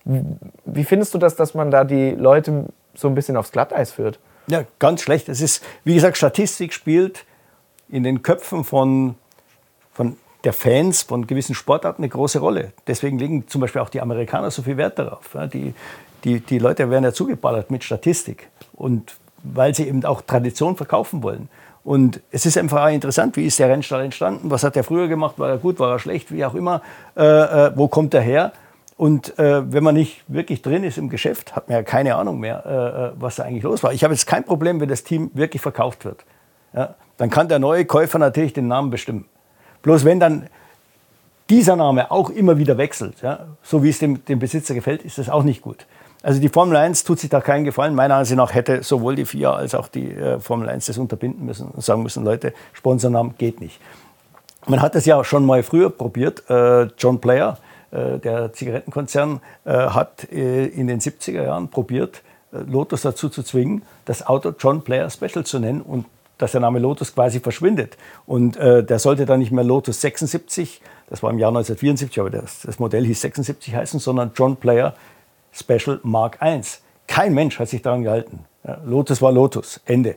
Wie 0.04 0.84
findest 0.84 1.12
du 1.12 1.18
das, 1.18 1.36
dass 1.36 1.52
man 1.54 1.70
da 1.70 1.84
die 1.84 2.12
Leute 2.12 2.64
so 2.94 3.08
ein 3.08 3.14
bisschen 3.14 3.36
aufs 3.36 3.52
Glatteis 3.52 3.92
führt? 3.92 4.18
Ja, 4.46 4.64
ganz 4.78 5.02
schlecht. 5.02 5.28
Es 5.28 5.42
ist, 5.42 5.62
wie 5.84 5.94
gesagt, 5.94 6.16
Statistik 6.16 6.72
spielt 6.72 7.26
in 7.90 8.02
den 8.02 8.22
Köpfen 8.22 8.64
von, 8.64 9.16
von 9.92 10.16
der 10.44 10.54
Fans 10.54 11.02
von 11.02 11.26
gewissen 11.26 11.54
Sportarten 11.54 12.02
eine 12.02 12.08
große 12.08 12.38
Rolle. 12.38 12.72
Deswegen 12.86 13.18
legen 13.18 13.46
zum 13.48 13.60
Beispiel 13.60 13.82
auch 13.82 13.90
die 13.90 14.00
Amerikaner 14.00 14.50
so 14.50 14.62
viel 14.62 14.78
Wert 14.78 14.98
darauf. 14.98 15.36
Die, 15.52 15.74
die, 16.24 16.40
die 16.40 16.58
Leute 16.58 16.88
werden 16.88 17.04
ja 17.04 17.12
zugeballert 17.12 17.70
mit 17.70 17.84
Statistik. 17.84 18.48
Und 18.72 19.16
weil 19.42 19.74
sie 19.74 19.88
eben 19.88 20.04
auch 20.04 20.22
Tradition 20.22 20.76
verkaufen 20.76 21.22
wollen. 21.22 21.48
Und 21.84 22.20
es 22.30 22.44
ist 22.44 22.58
einfach 22.58 22.88
interessant, 22.90 23.36
wie 23.36 23.46
ist 23.46 23.58
der 23.58 23.68
Rennstall 23.68 24.04
entstanden? 24.04 24.50
Was 24.50 24.62
hat 24.62 24.76
er 24.76 24.84
früher 24.84 25.08
gemacht? 25.08 25.38
War 25.38 25.48
er 25.48 25.58
gut, 25.58 25.78
war 25.78 25.92
er 25.92 25.98
schlecht, 25.98 26.32
wie 26.32 26.44
auch 26.44 26.54
immer? 26.54 26.82
Äh, 27.16 27.22
äh, 27.22 27.72
wo 27.76 27.88
kommt 27.88 28.12
er 28.14 28.20
her? 28.20 28.52
Und 28.98 29.38
äh, 29.38 29.72
wenn 29.72 29.84
man 29.84 29.94
nicht 29.94 30.24
wirklich 30.26 30.60
drin 30.60 30.82
ist 30.82 30.98
im 30.98 31.08
Geschäft, 31.08 31.54
hat 31.54 31.68
man 31.68 31.76
ja 31.76 31.82
keine 31.82 32.16
Ahnung 32.16 32.40
mehr, 32.40 32.64
äh, 32.66 33.06
äh, 33.06 33.12
was 33.18 33.36
da 33.36 33.44
eigentlich 33.44 33.62
los 33.62 33.82
war. 33.82 33.92
Ich 33.92 34.02
habe 34.02 34.12
jetzt 34.12 34.26
kein 34.26 34.44
Problem, 34.44 34.80
wenn 34.80 34.88
das 34.88 35.04
Team 35.04 35.30
wirklich 35.34 35.62
verkauft 35.62 36.04
wird. 36.04 36.24
Ja? 36.74 36.96
Dann 37.16 37.30
kann 37.30 37.48
der 37.48 37.60
neue 37.60 37.84
Käufer 37.84 38.18
natürlich 38.18 38.52
den 38.52 38.66
Namen 38.66 38.90
bestimmen. 38.90 39.26
Bloß 39.82 40.04
wenn 40.04 40.18
dann 40.18 40.48
dieser 41.48 41.76
Name 41.76 42.10
auch 42.10 42.28
immer 42.30 42.58
wieder 42.58 42.76
wechselt, 42.76 43.22
ja, 43.22 43.46
so 43.62 43.82
wie 43.82 43.88
es 43.88 43.98
dem, 43.98 44.24
dem 44.24 44.38
Besitzer 44.38 44.74
gefällt, 44.74 45.02
ist 45.02 45.16
das 45.18 45.30
auch 45.30 45.42
nicht 45.42 45.62
gut. 45.62 45.86
Also 46.22 46.40
die 46.40 46.48
Formel 46.48 46.76
1 46.76 47.04
tut 47.04 47.20
sich 47.20 47.30
da 47.30 47.40
keinen 47.40 47.64
Gefallen. 47.64 47.94
Meiner 47.94 48.16
Ansicht 48.16 48.36
nach 48.36 48.52
hätte 48.52 48.82
sowohl 48.82 49.14
die 49.14 49.24
FIA 49.24 49.54
als 49.54 49.74
auch 49.74 49.88
die 49.88 50.10
äh, 50.10 50.40
Formel 50.40 50.68
1 50.68 50.86
das 50.86 50.98
unterbinden 50.98 51.46
müssen 51.46 51.68
und 51.68 51.84
sagen 51.84 52.02
müssen, 52.02 52.24
Leute, 52.24 52.52
Sponsornamen 52.72 53.34
geht 53.38 53.60
nicht. 53.60 53.80
Man 54.66 54.82
hat 54.82 54.94
das 54.94 55.06
ja 55.06 55.22
schon 55.22 55.46
mal 55.46 55.62
früher 55.62 55.90
probiert. 55.90 56.48
Äh, 56.50 56.88
John 56.98 57.20
Player, 57.20 57.58
äh, 57.92 58.18
der 58.18 58.52
Zigarettenkonzern, 58.52 59.40
hat 59.64 60.24
in 60.24 60.86
den 60.86 61.00
70er 61.00 61.42
Jahren 61.44 61.68
probiert, 61.68 62.22
Lotus 62.52 63.02
dazu 63.02 63.28
zu 63.28 63.42
zwingen, 63.42 63.82
das 64.06 64.26
Auto 64.26 64.54
John 64.58 64.82
Player 64.82 65.10
Special 65.10 65.44
zu 65.44 65.58
nennen 65.58 65.82
und 65.82 66.06
dass 66.38 66.52
der 66.52 66.60
Name 66.62 66.78
Lotus 66.78 67.14
quasi 67.14 67.40
verschwindet. 67.40 67.98
Und 68.24 68.56
der 68.56 68.98
sollte 68.98 69.26
dann 69.26 69.40
nicht 69.40 69.52
mehr 69.52 69.64
Lotus 69.64 70.00
76, 70.00 70.80
das 71.10 71.22
war 71.22 71.30
im 71.30 71.38
Jahr 71.38 71.50
1974, 71.50 72.20
aber 72.20 72.30
das, 72.30 72.60
das 72.62 72.78
Modell 72.78 73.04
hieß 73.04 73.20
76 73.20 73.74
heißen, 73.74 74.00
sondern 74.00 74.30
John 74.34 74.56
Player 74.56 74.94
Special 75.58 76.00
Mark 76.02 76.38
I. 76.42 76.60
Kein 77.06 77.34
Mensch 77.34 77.58
hat 77.58 77.68
sich 77.68 77.82
daran 77.82 78.02
gehalten. 78.02 78.44
Lotus 78.84 79.22
war 79.22 79.32
Lotus, 79.32 79.80
Ende. 79.86 80.16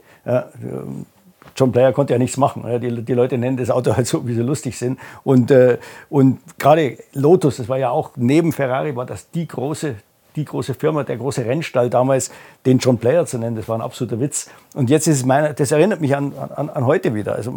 John 1.56 1.72
Player 1.72 1.92
konnte 1.92 2.14
ja 2.14 2.20
nichts 2.20 2.38
machen. 2.38 2.64
Die, 2.82 3.02
die, 3.04 3.14
Leute 3.14 3.38
nennen 3.38 3.58
das 3.58 3.70
Auto 3.70 3.96
halt 3.96 4.08
so, 4.08 4.28
wie 4.28 4.34
sie 4.34 4.42
lustig 4.42 4.78
sind. 4.78 5.00
Und, 5.24 5.52
äh, 5.52 5.78
und 6.10 6.40
gerade 6.60 6.98
Lotus, 7.14 7.58
das 7.58 7.70
war 7.70 7.78
ja 7.78 7.90
auch 7.90 8.12
neben 8.16 8.52
Ferrari, 8.54 8.96
war 8.96 9.06
das 9.06 9.30
die 9.32 9.48
große, 9.48 9.96
die 10.36 10.46
große 10.46 10.74
Firma, 10.74 11.04
der 11.04 11.18
große 11.18 11.46
Rennstall 11.46 11.90
damals, 11.90 12.32
den 12.66 12.78
John 12.78 12.98
Player 12.98 13.26
zu 13.26 13.38
nennen, 13.38 13.56
das 13.56 13.68
war 13.68 13.78
ein 13.78 13.82
absoluter 13.82 14.20
Witz. 14.20 14.50
Und 14.76 14.90
jetzt 14.90 15.08
ist 15.08 15.18
es 15.18 15.26
meine, 15.26 15.54
das 15.54 15.72
erinnert 15.72 16.00
mich 16.00 16.16
an, 16.16 16.34
an, 16.38 16.70
an 16.70 16.86
heute 16.86 17.14
wieder. 17.14 17.36
Also 17.36 17.54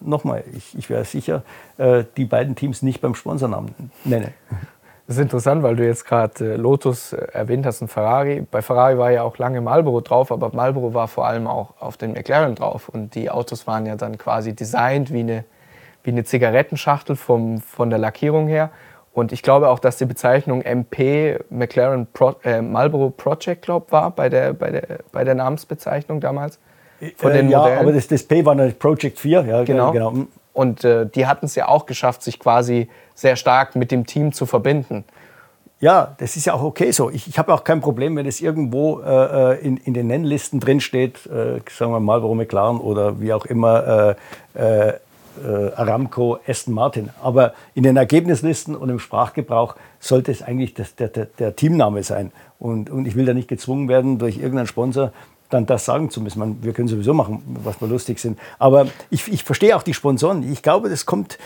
nochmal, 0.00 0.44
ich, 0.54 0.76
ich 0.78 0.90
wäre 0.90 1.04
sicher, 1.04 1.42
äh, 1.78 2.04
die 2.16 2.26
beiden 2.26 2.54
Teams 2.54 2.82
nicht 2.82 3.00
beim 3.00 3.14
Sponsornamen 3.14 3.74
nenne. 4.04 4.32
Das 5.06 5.16
ist 5.16 5.22
interessant, 5.22 5.62
weil 5.62 5.76
du 5.76 5.84
jetzt 5.84 6.04
gerade 6.04 6.54
äh, 6.54 6.56
Lotus 6.56 7.12
äh, 7.12 7.26
erwähnt 7.32 7.66
hast 7.66 7.82
und 7.82 7.88
Ferrari. 7.88 8.46
Bei 8.50 8.62
Ferrari 8.62 8.98
war 8.98 9.10
ja 9.10 9.22
auch 9.22 9.36
lange 9.38 9.60
Marlboro 9.60 10.00
drauf, 10.00 10.30
aber 10.30 10.50
Marlboro 10.54 10.94
war 10.94 11.08
vor 11.08 11.26
allem 11.26 11.46
auch 11.46 11.74
auf 11.80 11.96
den 11.96 12.12
McLaren 12.12 12.54
drauf. 12.54 12.88
Und 12.88 13.14
die 13.14 13.30
Autos 13.30 13.66
waren 13.66 13.84
ja 13.86 13.96
dann 13.96 14.16
quasi 14.16 14.54
designt 14.54 15.12
wie 15.12 15.20
eine, 15.20 15.44
wie 16.04 16.10
eine 16.10 16.24
Zigarettenschachtel 16.24 17.16
vom, 17.16 17.60
von 17.60 17.90
der 17.90 17.98
Lackierung 17.98 18.46
her. 18.46 18.70
Und 19.12 19.32
ich 19.32 19.42
glaube 19.42 19.68
auch, 19.68 19.78
dass 19.78 19.98
die 19.98 20.06
Bezeichnung 20.06 20.62
MP 20.62 21.38
McLaren 21.50 22.06
Pro, 22.12 22.34
äh, 22.44 22.62
Marlboro 22.62 23.10
Project 23.10 23.62
Club 23.62 23.92
war 23.92 24.10
bei 24.10 24.28
der, 24.28 24.54
bei, 24.54 24.70
der, 24.70 25.00
bei 25.10 25.24
der 25.24 25.34
Namensbezeichnung 25.34 26.20
damals. 26.20 26.58
Von 27.16 27.32
äh, 27.32 27.38
den 27.38 27.50
ja, 27.50 27.58
Modellen. 27.58 27.78
aber 27.80 27.92
das, 27.92 28.06
das 28.06 28.22
P 28.22 28.44
war 28.44 28.54
natürlich 28.54 28.78
Project 28.78 29.18
4. 29.18 29.42
Ja, 29.42 29.64
genau. 29.64 29.92
genau. 29.92 30.14
Und 30.52 30.84
äh, 30.84 31.06
die 31.06 31.26
hatten 31.26 31.46
es 31.46 31.54
ja 31.54 31.68
auch 31.68 31.86
geschafft, 31.86 32.22
sich 32.22 32.38
quasi 32.38 32.88
sehr 33.14 33.36
stark 33.36 33.76
mit 33.76 33.90
dem 33.90 34.06
Team 34.06 34.32
zu 34.32 34.46
verbinden. 34.46 35.04
Ja, 35.80 36.14
das 36.18 36.36
ist 36.36 36.44
ja 36.44 36.54
auch 36.54 36.62
okay 36.62 36.92
so. 36.92 37.10
Ich, 37.10 37.26
ich 37.26 37.38
habe 37.38 37.52
auch 37.52 37.64
kein 37.64 37.80
Problem, 37.80 38.14
wenn 38.14 38.26
es 38.26 38.40
irgendwo 38.40 39.00
äh, 39.00 39.54
äh 39.54 39.66
in, 39.66 39.78
in 39.78 39.94
den 39.94 40.06
Nennlisten 40.06 40.60
drinsteht, 40.60 41.26
äh, 41.26 41.60
sagen 41.68 41.92
wir 41.92 41.98
mal, 41.98 42.22
warum 42.22 42.38
McLaren 42.38 42.78
oder 42.78 43.20
wie 43.20 43.32
auch 43.32 43.46
immer, 43.46 44.16
äh, 44.54 44.92
äh, 45.40 45.72
Aramco, 45.74 46.38
Aston 46.46 46.74
Martin. 46.74 47.10
Aber 47.22 47.54
in 47.74 47.82
den 47.82 47.96
Ergebnislisten 47.96 48.76
und 48.76 48.90
im 48.90 48.98
Sprachgebrauch 48.98 49.76
sollte 49.98 50.30
es 50.30 50.42
eigentlich 50.42 50.74
das, 50.74 50.94
der, 50.94 51.08
der, 51.08 51.26
der, 51.26 51.56
Teamname 51.56 52.02
sein. 52.02 52.32
Und, 52.58 52.90
und 52.90 53.06
ich 53.06 53.16
will 53.16 53.24
da 53.24 53.34
nicht 53.34 53.48
gezwungen 53.48 53.88
werden, 53.88 54.18
durch 54.18 54.36
irgendeinen 54.36 54.66
Sponsor 54.66 55.12
dann 55.52 55.66
das 55.66 55.84
sagen 55.84 56.10
zu 56.10 56.20
müssen. 56.20 56.38
Man, 56.38 56.62
wir 56.62 56.72
können 56.72 56.88
sowieso 56.88 57.14
machen, 57.14 57.42
was 57.62 57.80
wir 57.80 57.88
lustig 57.88 58.18
sind. 58.18 58.38
Aber 58.58 58.86
ich, 59.10 59.30
ich 59.30 59.44
verstehe 59.44 59.76
auch 59.76 59.82
die 59.82 59.94
Sponsoren. 59.94 60.50
Ich 60.50 60.62
glaube, 60.62 60.88
das 60.88 61.06
kommt, 61.06 61.38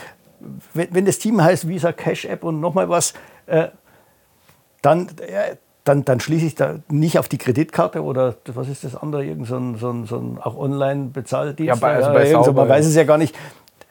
wenn, 0.75 0.89
wenn 0.93 1.05
das 1.05 1.19
Team 1.19 1.43
heißt 1.43 1.69
Visa 1.69 1.93
Cash 1.93 2.25
App 2.25 2.45
und 2.45 2.61
nochmal 2.61 2.89
was, 2.89 3.15
äh, 3.47 3.69
dann, 4.83 5.09
äh, 5.21 5.57
dann, 5.85 6.05
dann 6.05 6.21
schließe 6.21 6.47
ich 6.47 6.55
da 6.55 6.77
nicht 6.89 7.19
auf 7.19 7.29
die 7.29 7.39
Kreditkarte 7.39 8.03
oder 8.03 8.37
was 8.47 8.69
ist 8.69 8.85
das 8.85 8.95
andere, 8.95 9.25
irgend 9.25 9.47
so 9.47 9.57
ein, 9.57 9.77
so 9.77 9.91
ein, 9.91 10.07
so 10.07 10.19
ein 10.19 10.39
auch 10.39 10.57
Online-Bezahldienst. 10.57 11.69
Ja, 11.69 11.75
bei, 11.75 11.97
also 11.97 12.13
bei 12.13 12.29
ja, 12.29 12.53
man 12.53 12.69
weiß 12.69 12.87
es 12.87 12.95
ja 12.95 13.05
gar 13.05 13.19
nicht. 13.19 13.35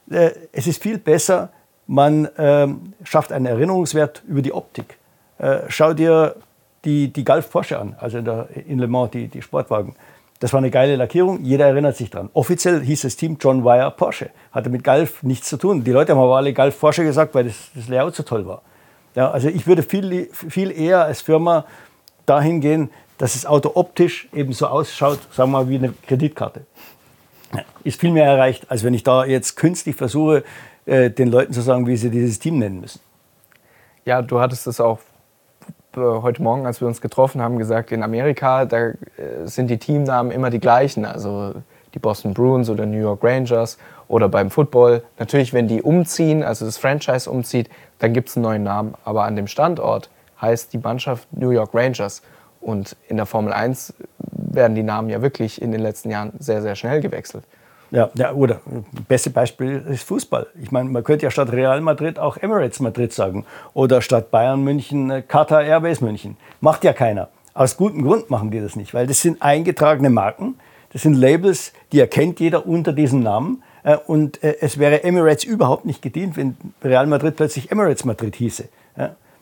Äh, 0.10 0.32
es 0.52 0.68
ist 0.68 0.82
viel 0.82 0.98
besser, 0.98 1.50
man 1.88 2.30
ähm, 2.38 2.94
schafft 3.04 3.32
einen 3.32 3.46
Erinnerungswert 3.46 4.24
über 4.28 4.42
die 4.42 4.54
Optik. 4.54 4.98
Äh, 5.38 5.60
schau 5.68 5.94
dir 5.94 6.36
die, 6.86 7.12
die 7.12 7.26
Golf 7.26 7.50
Porsche 7.50 7.80
an, 7.80 7.96
also 8.00 8.18
in, 8.18 8.26
der, 8.26 8.48
in 8.68 8.80
Le 8.80 8.88
Mans, 8.88 9.12
die, 9.12 9.28
die 9.28 9.42
Sportwagen. 9.42 9.96
Das 10.40 10.54
war 10.54 10.60
eine 10.60 10.70
geile 10.70 10.96
Lackierung, 10.96 11.44
jeder 11.44 11.68
erinnert 11.68 11.96
sich 11.96 12.10
dran. 12.10 12.30
Offiziell 12.34 12.82
hieß 12.82 13.02
das 13.02 13.16
Team 13.16 13.38
John 13.40 13.64
Wire 13.64 13.92
Porsche, 13.92 14.30
hatte 14.52 14.70
mit 14.70 14.84
Golf 14.84 15.24
nichts 15.24 15.48
zu 15.50 15.58
tun. 15.58 15.84
Die 15.84 15.92
Leute 15.92 16.14
haben 16.14 16.20
aber 16.20 16.38
alle 16.38 16.54
Golf 16.54 16.80
Porsche 16.80 17.04
gesagt, 17.04 17.34
weil 17.36 17.46
das, 17.46 17.72
das 17.74 17.88
Layout 17.88 18.16
so 18.16 18.24
toll 18.24 18.46
war. 18.46 18.62
Ja, 19.16 19.32
also 19.32 19.48
ich 19.48 19.66
würde 19.66 19.82
viel, 19.82 20.30
viel 20.34 20.72
eher 20.72 21.06
als 21.06 21.22
Firma 21.22 21.66
dahin 22.26 22.60
gehen, 22.60 22.90
dass 23.18 23.34
das 23.34 23.46
Auto 23.46 23.72
optisch 23.76 24.28
eben 24.34 24.52
so 24.52 24.68
ausschaut, 24.68 25.20
sagen 25.32 25.52
wir 25.52 25.60
mal, 25.60 25.70
wie 25.70 25.76
eine 25.76 25.94
Kreditkarte. 26.06 26.66
Ist 27.86 28.02
viel 28.02 28.12
mehr 28.12 28.26
erreicht, 28.26 28.70
als 28.70 28.84
wenn 28.84 28.94
ich 28.94 29.04
da 29.04 29.24
jetzt 29.24 29.56
künstlich 29.56 29.96
versuche, 29.96 30.44
äh, 30.86 31.10
den 31.10 31.30
Leuten 31.30 31.54
zu 31.54 31.62
sagen, 31.62 31.88
wie 31.88 31.96
sie 31.96 32.10
dieses 32.10 32.40
Team 32.40 32.60
nennen 32.60 32.82
müssen. 32.82 33.00
Ja, 34.04 34.22
du 34.22 34.40
hattest 34.42 34.68
es 34.68 34.82
auch 34.82 35.00
äh, 35.98 36.02
heute 36.02 36.42
Morgen, 36.42 36.66
als 36.66 36.82
wir 36.82 36.88
uns 36.88 37.02
getroffen 37.02 37.42
haben, 37.42 37.58
gesagt, 37.58 37.92
in 37.92 38.04
Amerika, 38.04 38.66
da 38.66 38.88
äh, 38.88 38.96
sind 39.46 39.70
die 39.70 39.78
Teamnamen 39.78 40.32
immer 40.32 40.50
die 40.50 40.60
gleichen. 40.60 41.06
Also 41.06 41.54
die 41.96 42.00
Boston 42.00 42.34
Bruins 42.34 42.70
oder 42.70 42.86
New 42.86 43.00
York 43.00 43.24
Rangers 43.24 43.78
oder 44.08 44.30
beim 44.30 44.52
Football. 44.52 45.04
Natürlich, 45.18 45.54
wenn 45.54 45.68
die 45.68 45.82
umziehen, 45.82 46.44
also 46.44 46.66
das 46.66 46.78
Franchise 46.78 47.30
umzieht, 47.30 47.70
dann 48.00 48.14
gibt 48.14 48.30
es 48.30 48.36
einen 48.36 48.44
neuen 48.44 48.64
Namen. 48.64 48.94
Aber 49.04 49.24
an 49.24 49.36
dem 49.36 49.48
Standort 49.48 50.10
heißt 50.42 50.74
die 50.74 50.78
Mannschaft 50.78 51.28
New 51.32 51.50
York 51.50 51.74
Rangers. 51.74 52.22
Und 52.62 52.96
in 53.08 53.18
der 53.18 53.26
Formel 53.26 53.54
1 53.54 53.94
werden 54.20 54.76
die 54.76 54.84
Namen 54.84 55.10
ja 55.10 55.22
wirklich 55.22 55.62
in 55.62 55.72
den 55.72 55.82
letzten 55.82 56.10
Jahren 56.10 56.34
sehr, 56.40 56.62
sehr 56.62 56.76
schnell 56.76 57.00
gewechselt. 57.00 57.46
Ja, 57.96 58.10
ja, 58.16 58.34
oder 58.34 58.60
beste 59.08 59.30
Beispiel 59.30 59.82
ist 59.90 60.04
Fußball. 60.04 60.48
Ich 60.62 60.70
meine, 60.70 60.90
man 60.90 61.02
könnte 61.04 61.24
ja 61.24 61.32
statt 61.32 61.54
Real 61.54 61.80
Madrid 61.80 62.20
auch 62.20 62.36
Emirates 62.36 62.82
Madrid 62.82 63.14
sagen 63.14 63.46
oder 63.74 64.02
statt 64.02 64.32
Bayern 64.32 64.62
München 64.64 65.10
äh, 65.10 65.22
Qatar 65.22 65.64
Airways 65.64 66.02
München. 66.02 66.36
Macht 66.60 66.84
ja 66.84 66.92
keiner. 66.92 67.30
Aus 67.54 67.78
gutem 67.78 68.04
Grund 68.04 68.30
machen 68.30 68.52
die 68.52 68.60
das 68.60 68.76
nicht, 68.76 68.94
weil 68.94 69.08
das 69.08 69.22
sind 69.22 69.42
eingetragene 69.42 70.10
Marken, 70.10 70.56
das 70.92 71.04
sind 71.04 71.14
Labels, 71.14 71.72
die 71.94 72.02
erkennt 72.02 72.42
jeder 72.42 72.68
unter 72.68 72.92
diesem 72.92 73.22
Namen. 73.22 73.64
Äh, 73.84 73.96
und 73.96 74.44
äh, 74.44 74.58
es 74.60 74.78
wäre 74.78 75.06
Emirates 75.06 75.46
überhaupt 75.46 75.86
nicht 75.86 76.02
gedient, 76.02 76.36
wenn 76.36 76.58
Real 76.84 77.08
Madrid 77.08 77.38
plötzlich 77.38 77.72
Emirates 77.72 78.04
Madrid 78.04 78.36
hieße. 78.36 78.68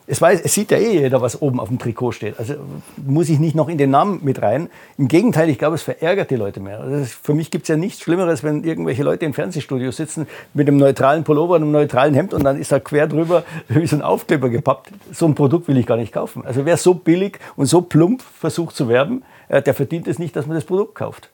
Es, 0.06 0.20
weiß, 0.20 0.42
es 0.42 0.52
sieht 0.52 0.70
ja 0.70 0.76
eh 0.76 1.00
jeder, 1.00 1.22
was 1.22 1.40
oben 1.40 1.58
auf 1.58 1.68
dem 1.68 1.78
Trikot 1.78 2.12
steht. 2.12 2.38
Also 2.38 2.56
muss 2.96 3.30
ich 3.30 3.38
nicht 3.38 3.54
noch 3.54 3.70
in 3.70 3.78
den 3.78 3.90
Namen 3.90 4.20
mit 4.22 4.42
rein. 4.42 4.68
Im 4.98 5.08
Gegenteil, 5.08 5.48
ich 5.48 5.58
glaube, 5.58 5.76
es 5.76 5.82
verärgert 5.82 6.30
die 6.30 6.36
Leute 6.36 6.60
mehr. 6.60 6.80
Also 6.80 7.06
für 7.22 7.32
mich 7.32 7.50
gibt 7.50 7.62
es 7.62 7.68
ja 7.68 7.76
nichts 7.76 8.02
Schlimmeres, 8.02 8.44
wenn 8.44 8.64
irgendwelche 8.64 9.02
Leute 9.02 9.24
im 9.24 9.32
Fernsehstudio 9.32 9.90
sitzen 9.92 10.26
mit 10.52 10.68
einem 10.68 10.76
neutralen 10.76 11.24
Pullover 11.24 11.54
und 11.54 11.62
einem 11.62 11.72
neutralen 11.72 12.12
Hemd 12.12 12.34
und 12.34 12.44
dann 12.44 12.60
ist 12.60 12.70
da 12.70 12.80
quer 12.80 13.06
drüber 13.06 13.44
wie 13.68 13.86
so 13.86 13.96
ein 13.96 14.02
Aufkleber 14.02 14.50
gepappt. 14.50 14.90
So 15.10 15.24
ein 15.26 15.34
Produkt 15.34 15.68
will 15.68 15.78
ich 15.78 15.86
gar 15.86 15.96
nicht 15.96 16.12
kaufen. 16.12 16.44
Also 16.44 16.66
wer 16.66 16.76
so 16.76 16.92
billig 16.92 17.38
und 17.56 17.66
so 17.66 17.80
plump 17.80 18.22
versucht 18.22 18.76
zu 18.76 18.88
werben, 18.88 19.22
äh, 19.48 19.62
der 19.62 19.72
verdient 19.72 20.06
es 20.06 20.18
nicht, 20.18 20.36
dass 20.36 20.46
man 20.46 20.54
das 20.54 20.64
Produkt 20.64 20.96
kauft. 20.96 21.30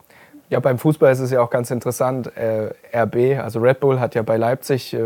Ja, 0.49 0.59
beim 0.59 0.77
Fußball 0.77 1.11
ist 1.11 1.19
es 1.19 1.31
ja 1.31 1.41
auch 1.41 1.49
ganz 1.49 1.71
interessant. 1.71 2.31
Äh, 2.35 2.73
RB, 2.93 3.41
also 3.41 3.59
Red 3.59 3.79
Bull, 3.79 3.99
hat 3.99 4.15
ja 4.15 4.21
bei 4.21 4.35
Leipzig 4.37 4.93
äh, 4.93 4.99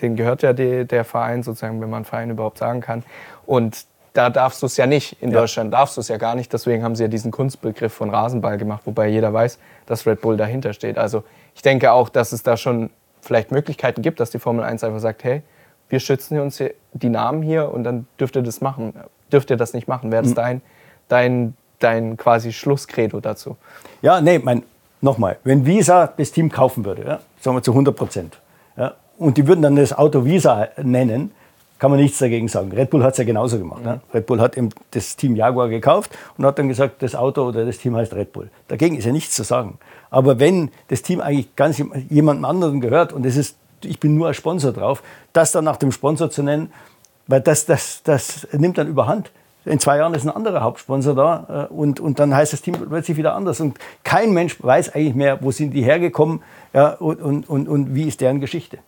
den 0.00 0.16
gehört 0.16 0.42
ja 0.42 0.52
die, 0.52 0.84
der 0.84 1.04
Verein, 1.04 1.42
sozusagen, 1.42 1.80
wenn 1.80 1.90
man 1.90 2.04
Verein 2.04 2.30
überhaupt 2.30 2.58
sagen 2.58 2.80
kann. 2.80 3.04
Und 3.46 3.86
da 4.12 4.30
darfst 4.30 4.62
du 4.62 4.66
es 4.66 4.76
ja 4.76 4.86
nicht. 4.86 5.22
In 5.22 5.30
ja. 5.30 5.40
Deutschland 5.40 5.72
darfst 5.72 5.96
du 5.96 6.00
es 6.00 6.08
ja 6.08 6.16
gar 6.16 6.34
nicht. 6.34 6.52
Deswegen 6.52 6.82
haben 6.82 6.96
sie 6.96 7.04
ja 7.04 7.08
diesen 7.08 7.30
Kunstbegriff 7.30 7.92
von 7.92 8.10
Rasenball 8.10 8.58
gemacht, 8.58 8.82
wobei 8.84 9.08
jeder 9.08 9.32
weiß, 9.32 9.58
dass 9.86 10.06
Red 10.06 10.20
Bull 10.20 10.36
dahinter 10.36 10.72
steht. 10.72 10.98
Also 10.98 11.22
ich 11.54 11.62
denke 11.62 11.92
auch, 11.92 12.08
dass 12.08 12.32
es 12.32 12.42
da 12.42 12.56
schon 12.56 12.90
vielleicht 13.20 13.52
Möglichkeiten 13.52 14.02
gibt, 14.02 14.20
dass 14.20 14.30
die 14.30 14.38
Formel 14.38 14.64
1 14.64 14.82
einfach 14.84 15.00
sagt, 15.00 15.24
hey, 15.24 15.42
wir 15.88 16.00
schützen 16.00 16.38
uns 16.40 16.62
die 16.92 17.08
Namen 17.08 17.42
hier 17.42 17.72
und 17.72 17.84
dann 17.84 18.06
dürft 18.18 18.36
ihr 18.36 18.42
das 18.42 18.60
machen. 18.60 18.92
Dürft 19.32 19.50
ihr 19.50 19.56
das 19.56 19.72
nicht 19.72 19.88
machen? 19.88 20.10
Wäre 20.10 20.22
das 20.22 20.32
mhm. 20.32 20.36
dein, 20.36 20.62
dein, 21.08 21.54
dein 21.78 22.16
quasi 22.16 22.52
Schlusskredo 22.52 23.20
dazu? 23.20 23.56
Ja, 24.02 24.20
nee, 24.20 24.38
mein, 24.38 24.62
nochmal, 25.00 25.38
wenn 25.44 25.66
Visa 25.66 26.12
das 26.16 26.32
Team 26.32 26.50
kaufen 26.50 26.84
würde, 26.84 27.04
ja, 27.04 27.20
sagen 27.40 27.56
wir 27.56 27.62
zu 27.62 27.72
100 27.72 27.94
Prozent, 27.94 28.40
ja, 28.76 28.94
und 29.18 29.36
die 29.36 29.46
würden 29.46 29.62
dann 29.62 29.76
das 29.76 29.92
Auto 29.92 30.24
Visa 30.24 30.68
nennen, 30.82 31.32
kann 31.78 31.90
man 31.90 32.00
nichts 32.00 32.18
dagegen 32.18 32.48
sagen. 32.48 32.72
Red 32.72 32.90
Bull 32.90 33.04
hat 33.04 33.12
es 33.12 33.18
ja 33.18 33.24
genauso 33.24 33.58
gemacht. 33.58 33.84
Ne? 33.84 34.00
Red 34.12 34.26
Bull 34.26 34.40
hat 34.40 34.56
eben 34.56 34.70
das 34.90 35.16
Team 35.16 35.36
Jaguar 35.36 35.68
gekauft 35.68 36.16
und 36.36 36.44
hat 36.44 36.58
dann 36.58 36.68
gesagt, 36.68 37.02
das 37.02 37.14
Auto 37.14 37.42
oder 37.42 37.64
das 37.64 37.78
Team 37.78 37.94
heißt 37.94 38.14
Red 38.14 38.32
Bull. 38.32 38.50
Dagegen 38.66 38.96
ist 38.96 39.04
ja 39.04 39.12
nichts 39.12 39.34
zu 39.34 39.44
sagen. 39.44 39.78
Aber 40.10 40.40
wenn 40.40 40.70
das 40.88 41.02
Team 41.02 41.20
eigentlich 41.20 41.54
ganz 41.54 41.80
jemandem 42.08 42.44
anderen 42.44 42.80
gehört 42.80 43.12
und 43.12 43.24
es 43.26 43.36
ist, 43.36 43.56
ich 43.84 44.00
bin 44.00 44.16
nur 44.16 44.26
als 44.26 44.36
Sponsor 44.36 44.72
drauf, 44.72 45.02
das 45.32 45.52
dann 45.52 45.64
nach 45.64 45.76
dem 45.76 45.92
Sponsor 45.92 46.30
zu 46.30 46.42
nennen, 46.42 46.72
weil 47.28 47.40
das, 47.40 47.66
das, 47.66 48.02
das 48.02 48.48
nimmt 48.52 48.78
dann 48.78 48.88
überhand. 48.88 49.30
In 49.64 49.78
zwei 49.78 49.98
Jahren 49.98 50.14
ist 50.14 50.24
ein 50.24 50.30
anderer 50.30 50.62
Hauptsponsor 50.62 51.14
da 51.14 51.68
äh, 51.70 51.72
und, 51.72 52.00
und 52.00 52.18
dann 52.18 52.34
heißt 52.34 52.54
das 52.54 52.62
Team 52.62 52.74
plötzlich 52.88 53.16
wieder 53.18 53.34
anders. 53.34 53.60
Und 53.60 53.78
kein 54.02 54.32
Mensch 54.32 54.56
weiß 54.62 54.94
eigentlich 54.94 55.14
mehr, 55.14 55.42
wo 55.42 55.50
sind 55.50 55.72
die 55.72 55.82
hergekommen 55.82 56.42
ja, 56.72 56.92
und, 56.94 57.20
und, 57.20 57.48
und, 57.48 57.68
und 57.68 57.94
wie 57.94 58.08
ist 58.08 58.20
deren 58.20 58.40
Geschichte. 58.40 58.78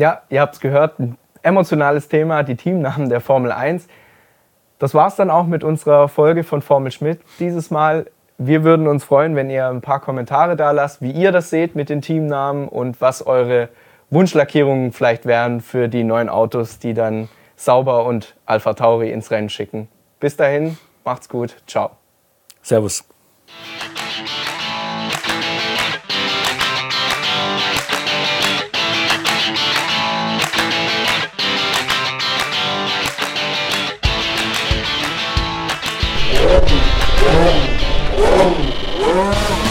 Ja, 0.00 0.22
ihr 0.30 0.40
habt 0.40 0.54
es 0.54 0.60
gehört, 0.60 0.98
ein 0.98 1.18
emotionales 1.42 2.08
Thema, 2.08 2.42
die 2.42 2.56
Teamnamen 2.56 3.10
der 3.10 3.20
Formel 3.20 3.52
1. 3.52 3.86
Das 4.78 4.94
war 4.94 5.08
es 5.08 5.16
dann 5.16 5.28
auch 5.28 5.46
mit 5.46 5.62
unserer 5.62 6.08
Folge 6.08 6.42
von 6.42 6.62
Formel 6.62 6.90
Schmidt 6.90 7.20
dieses 7.38 7.70
Mal. 7.70 8.06
Wir 8.38 8.64
würden 8.64 8.88
uns 8.88 9.04
freuen, 9.04 9.36
wenn 9.36 9.50
ihr 9.50 9.68
ein 9.68 9.82
paar 9.82 10.00
Kommentare 10.00 10.56
da 10.56 10.70
lasst, 10.70 11.02
wie 11.02 11.10
ihr 11.10 11.32
das 11.32 11.50
seht 11.50 11.74
mit 11.74 11.90
den 11.90 12.00
Teamnamen 12.00 12.66
und 12.66 13.02
was 13.02 13.26
eure 13.26 13.68
Wunschlackierungen 14.08 14.92
vielleicht 14.92 15.26
wären 15.26 15.60
für 15.60 15.88
die 15.88 16.02
neuen 16.02 16.30
Autos, 16.30 16.78
die 16.78 16.94
dann 16.94 17.28
Sauber 17.56 18.06
und 18.06 18.36
Alpha 18.46 18.72
Tauri 18.72 19.12
ins 19.12 19.30
Rennen 19.30 19.50
schicken. 19.50 19.86
Bis 20.18 20.34
dahin, 20.34 20.78
macht's 21.04 21.28
gut, 21.28 21.56
ciao. 21.66 21.90
Servus. 22.62 23.04
Oh. 37.22 37.59